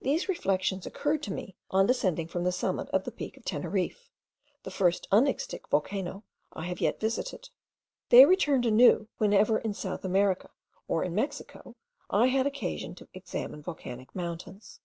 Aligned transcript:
These 0.00 0.26
reflections 0.26 0.86
occurred 0.86 1.22
to 1.24 1.32
me 1.34 1.54
on 1.70 1.86
descending 1.86 2.28
from 2.28 2.44
the 2.44 2.50
summit 2.50 2.88
of 2.94 3.04
the 3.04 3.12
peak 3.12 3.36
of 3.36 3.44
Teneriffe, 3.44 4.10
the 4.62 4.70
first 4.70 5.06
unextinct 5.12 5.68
volcano 5.68 6.24
I 6.54 6.64
had 6.64 6.80
yet 6.80 6.98
visited. 6.98 7.50
They 8.08 8.24
returned 8.24 8.64
anew 8.64 9.08
whenever, 9.18 9.58
in 9.58 9.74
South 9.74 10.02
America, 10.02 10.48
or 10.88 11.04
in 11.04 11.14
Mexico, 11.14 11.76
I 12.08 12.28
had 12.28 12.46
occasion 12.46 12.94
to 12.94 13.08
examine 13.12 13.60
volcanic 13.60 14.14
mountains. 14.14 14.80